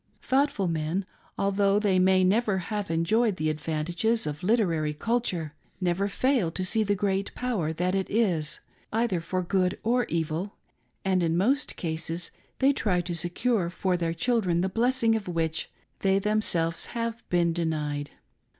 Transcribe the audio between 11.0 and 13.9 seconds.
and in most cases they try to secure